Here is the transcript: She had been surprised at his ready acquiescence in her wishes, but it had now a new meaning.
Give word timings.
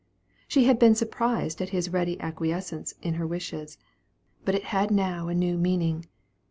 She 0.47 0.63
had 0.63 0.79
been 0.79 0.95
surprised 0.95 1.61
at 1.61 1.69
his 1.69 1.91
ready 1.91 2.19
acquiescence 2.19 2.95
in 3.03 3.13
her 3.13 3.27
wishes, 3.27 3.77
but 4.43 4.55
it 4.55 4.63
had 4.73 4.89
now 4.89 5.27
a 5.27 5.35
new 5.35 5.59
meaning. 5.59 6.07